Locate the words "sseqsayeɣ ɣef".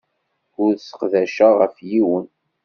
0.75-1.75